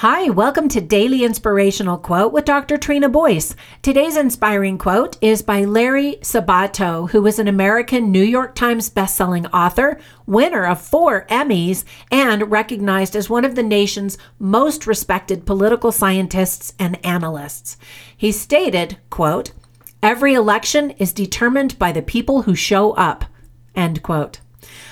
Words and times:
Hi, 0.00 0.30
welcome 0.30 0.70
to 0.70 0.80
Daily 0.80 1.24
Inspirational 1.24 1.98
Quote 1.98 2.32
with 2.32 2.46
Dr. 2.46 2.78
Trina 2.78 3.10
Boyce. 3.10 3.54
Today's 3.82 4.16
inspiring 4.16 4.78
quote 4.78 5.18
is 5.20 5.42
by 5.42 5.66
Larry 5.66 6.16
Sabato, 6.22 7.10
who 7.10 7.26
is 7.26 7.38
an 7.38 7.48
American 7.48 8.10
New 8.10 8.22
York 8.22 8.54
Times 8.54 8.88
bestselling 8.88 9.46
author, 9.52 10.00
winner 10.24 10.64
of 10.64 10.80
four 10.80 11.26
Emmys, 11.26 11.84
and 12.10 12.50
recognized 12.50 13.14
as 13.14 13.28
one 13.28 13.44
of 13.44 13.56
the 13.56 13.62
nation's 13.62 14.16
most 14.38 14.86
respected 14.86 15.44
political 15.44 15.92
scientists 15.92 16.72
and 16.78 16.98
analysts. 17.04 17.76
He 18.16 18.32
stated, 18.32 18.96
quote, 19.10 19.52
Every 20.02 20.32
election 20.32 20.92
is 20.92 21.12
determined 21.12 21.78
by 21.78 21.92
the 21.92 22.00
people 22.00 22.44
who 22.44 22.54
show 22.54 22.92
up. 22.92 23.26
End 23.74 24.02
quote. 24.02 24.40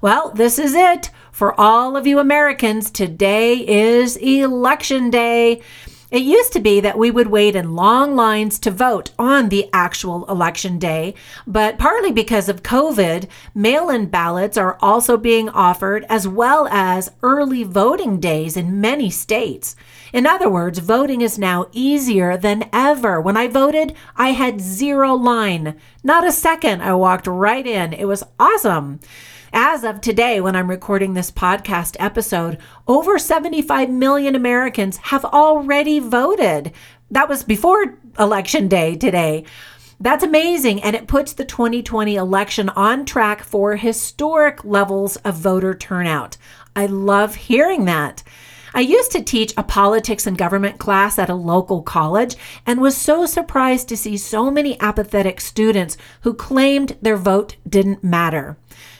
Well, 0.00 0.30
this 0.30 0.60
is 0.60 0.74
it. 0.74 1.10
For 1.32 1.58
all 1.58 1.96
of 1.96 2.06
you 2.06 2.18
Americans, 2.18 2.90
today 2.90 3.66
is 3.66 4.18
election 4.18 5.08
day. 5.08 5.62
It 6.10 6.20
used 6.20 6.52
to 6.52 6.60
be 6.60 6.78
that 6.80 6.98
we 6.98 7.10
would 7.10 7.28
wait 7.28 7.56
in 7.56 7.74
long 7.74 8.14
lines 8.14 8.58
to 8.58 8.70
vote 8.70 9.12
on 9.18 9.48
the 9.48 9.70
actual 9.72 10.26
election 10.26 10.78
day, 10.78 11.14
but 11.46 11.78
partly 11.78 12.12
because 12.12 12.50
of 12.50 12.62
COVID, 12.62 13.30
mail 13.54 13.88
in 13.88 14.06
ballots 14.06 14.58
are 14.58 14.76
also 14.82 15.16
being 15.16 15.48
offered 15.48 16.04
as 16.10 16.28
well 16.28 16.68
as 16.70 17.12
early 17.22 17.64
voting 17.64 18.20
days 18.20 18.54
in 18.54 18.82
many 18.82 19.08
states. 19.08 19.74
In 20.12 20.26
other 20.26 20.50
words, 20.50 20.80
voting 20.80 21.22
is 21.22 21.38
now 21.38 21.66
easier 21.72 22.36
than 22.36 22.68
ever. 22.74 23.18
When 23.18 23.38
I 23.38 23.48
voted, 23.48 23.94
I 24.14 24.32
had 24.32 24.60
zero 24.60 25.14
line. 25.14 25.80
Not 26.04 26.26
a 26.26 26.30
second. 26.30 26.82
I 26.82 26.92
walked 26.92 27.26
right 27.26 27.66
in. 27.66 27.94
It 27.94 28.04
was 28.04 28.22
awesome. 28.38 29.00
As 29.54 29.84
of 29.84 30.00
today, 30.00 30.40
when 30.40 30.56
I'm 30.56 30.70
recording 30.70 31.12
this 31.12 31.30
podcast 31.30 31.96
episode, 32.00 32.56
over 32.88 33.18
75 33.18 33.90
million 33.90 34.34
Americans 34.34 34.96
have 34.96 35.26
already 35.26 35.98
voted. 35.98 36.72
That 37.10 37.28
was 37.28 37.44
before 37.44 37.98
election 38.18 38.66
day 38.66 38.96
today. 38.96 39.44
That's 40.00 40.24
amazing. 40.24 40.82
And 40.82 40.96
it 40.96 41.06
puts 41.06 41.34
the 41.34 41.44
2020 41.44 42.16
election 42.16 42.70
on 42.70 43.04
track 43.04 43.42
for 43.42 43.76
historic 43.76 44.64
levels 44.64 45.16
of 45.16 45.34
voter 45.34 45.74
turnout. 45.74 46.38
I 46.74 46.86
love 46.86 47.34
hearing 47.34 47.84
that. 47.84 48.22
I 48.74 48.80
used 48.80 49.12
to 49.12 49.22
teach 49.22 49.52
a 49.56 49.62
politics 49.62 50.26
and 50.26 50.36
government 50.38 50.78
class 50.78 51.18
at 51.18 51.30
a 51.30 51.34
local 51.34 51.82
college 51.82 52.36
and 52.66 52.80
was 52.80 52.96
so 52.96 53.26
surprised 53.26 53.88
to 53.88 53.96
see 53.96 54.16
so 54.16 54.50
many 54.50 54.80
apathetic 54.80 55.40
students 55.40 55.96
who 56.22 56.34
claimed 56.34 56.96
their 57.02 57.16
vote 57.16 57.56
didn't 57.68 58.02
matter 58.02 58.56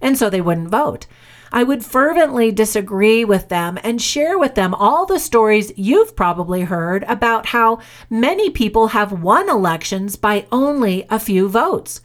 and 0.00 0.16
so 0.16 0.30
they 0.30 0.40
wouldn't 0.40 0.68
vote. 0.68 1.06
I 1.52 1.62
would 1.62 1.84
fervently 1.84 2.50
disagree 2.50 3.24
with 3.24 3.48
them 3.48 3.78
and 3.82 4.02
share 4.02 4.38
with 4.38 4.56
them 4.56 4.74
all 4.74 5.06
the 5.06 5.20
stories 5.20 5.72
you've 5.76 6.16
probably 6.16 6.62
heard 6.62 7.04
about 7.04 7.46
how 7.46 7.78
many 8.10 8.50
people 8.50 8.88
have 8.88 9.22
won 9.22 9.48
elections 9.48 10.16
by 10.16 10.46
only 10.50 11.06
a 11.08 11.20
few 11.20 11.48
votes. 11.48 12.00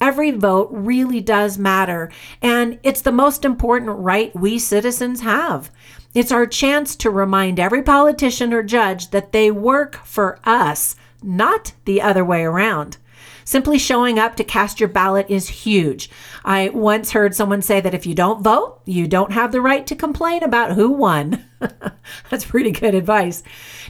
Every 0.00 0.30
vote 0.30 0.68
really 0.72 1.20
does 1.20 1.58
matter, 1.58 2.10
and 2.42 2.78
it's 2.82 3.02
the 3.02 3.12
most 3.12 3.44
important 3.44 3.98
right 3.98 4.34
we 4.34 4.58
citizens 4.58 5.20
have. 5.20 5.70
It's 6.14 6.32
our 6.32 6.46
chance 6.46 6.94
to 6.96 7.10
remind 7.10 7.58
every 7.58 7.82
politician 7.82 8.52
or 8.52 8.62
judge 8.62 9.10
that 9.10 9.32
they 9.32 9.50
work 9.50 9.96
for 10.04 10.38
us, 10.44 10.94
not 11.22 11.72
the 11.86 12.02
other 12.02 12.24
way 12.24 12.42
around. 12.42 12.98
Simply 13.44 13.78
showing 13.78 14.18
up 14.18 14.36
to 14.36 14.44
cast 14.44 14.78
your 14.78 14.88
ballot 14.88 15.26
is 15.28 15.48
huge. 15.48 16.10
I 16.44 16.68
once 16.68 17.12
heard 17.12 17.34
someone 17.34 17.62
say 17.62 17.80
that 17.80 17.94
if 17.94 18.06
you 18.06 18.14
don't 18.14 18.42
vote, 18.42 18.80
you 18.84 19.08
don't 19.08 19.32
have 19.32 19.52
the 19.52 19.60
right 19.60 19.86
to 19.86 19.96
complain 19.96 20.42
about 20.42 20.72
who 20.72 20.90
won. 20.90 21.44
That's 22.30 22.44
pretty 22.44 22.70
good 22.70 22.94
advice. 22.94 23.42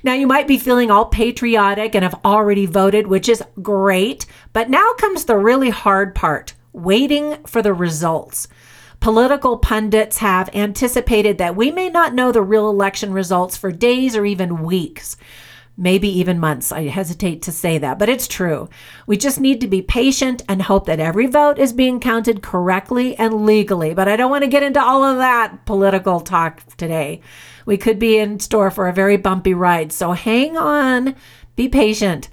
Now, 0.02 0.14
you 0.14 0.26
might 0.26 0.48
be 0.48 0.58
feeling 0.58 0.90
all 0.90 1.06
patriotic 1.06 1.94
and 1.94 2.02
have 2.02 2.20
already 2.24 2.66
voted, 2.66 3.08
which 3.08 3.28
is 3.28 3.42
great, 3.60 4.26
but 4.52 4.70
now 4.70 4.92
comes 4.94 5.24
the 5.24 5.36
really 5.36 5.70
hard 5.70 6.14
part 6.14 6.54
waiting 6.72 7.36
for 7.44 7.62
the 7.62 7.74
results. 7.74 8.48
Political 9.02 9.58
pundits 9.58 10.18
have 10.18 10.48
anticipated 10.54 11.38
that 11.38 11.56
we 11.56 11.72
may 11.72 11.88
not 11.88 12.14
know 12.14 12.30
the 12.30 12.40
real 12.40 12.70
election 12.70 13.12
results 13.12 13.56
for 13.56 13.72
days 13.72 14.14
or 14.14 14.24
even 14.24 14.62
weeks 14.62 15.16
maybe 15.76 16.06
even 16.06 16.38
months. 16.38 16.70
I 16.70 16.86
hesitate 16.86 17.42
to 17.42 17.50
say 17.50 17.78
that, 17.78 17.98
but 17.98 18.08
it's 18.08 18.28
true. 18.28 18.68
We 19.06 19.16
just 19.16 19.40
need 19.40 19.60
to 19.62 19.66
be 19.66 19.82
patient 19.82 20.42
and 20.48 20.62
hope 20.62 20.86
that 20.86 21.00
every 21.00 21.26
vote 21.26 21.58
is 21.58 21.72
being 21.72 21.98
counted 21.98 22.42
correctly 22.42 23.16
and 23.16 23.44
legally. 23.44 23.92
But 23.92 24.06
I 24.06 24.14
don't 24.14 24.30
want 24.30 24.44
to 24.44 24.50
get 24.50 24.62
into 24.62 24.80
all 24.80 25.02
of 25.02 25.16
that 25.16 25.64
political 25.64 26.20
talk 26.20 26.62
today. 26.76 27.22
We 27.66 27.78
could 27.78 27.98
be 27.98 28.18
in 28.18 28.38
store 28.38 28.70
for 28.70 28.86
a 28.86 28.92
very 28.92 29.16
bumpy 29.16 29.54
ride. 29.54 29.90
So 29.92 30.12
hang 30.12 30.56
on, 30.56 31.16
be 31.56 31.68
patient. 31.68 32.28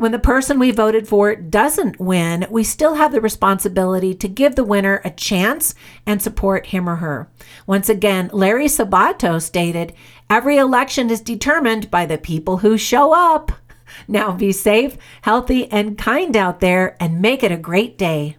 When 0.00 0.12
the 0.12 0.18
person 0.18 0.58
we 0.58 0.70
voted 0.70 1.06
for 1.06 1.36
doesn't 1.36 2.00
win, 2.00 2.46
we 2.48 2.64
still 2.64 2.94
have 2.94 3.12
the 3.12 3.20
responsibility 3.20 4.14
to 4.14 4.28
give 4.28 4.54
the 4.54 4.64
winner 4.64 5.02
a 5.04 5.10
chance 5.10 5.74
and 6.06 6.22
support 6.22 6.68
him 6.68 6.88
or 6.88 6.96
her. 6.96 7.28
Once 7.66 7.90
again, 7.90 8.30
Larry 8.32 8.64
Sabato 8.64 9.42
stated, 9.42 9.92
Every 10.30 10.56
election 10.56 11.10
is 11.10 11.20
determined 11.20 11.90
by 11.90 12.06
the 12.06 12.16
people 12.16 12.56
who 12.56 12.78
show 12.78 13.12
up. 13.12 13.52
Now 14.08 14.32
be 14.32 14.52
safe, 14.52 14.96
healthy, 15.20 15.70
and 15.70 15.98
kind 15.98 16.34
out 16.34 16.60
there 16.60 16.96
and 16.98 17.20
make 17.20 17.42
it 17.42 17.52
a 17.52 17.58
great 17.58 17.98
day. 17.98 18.38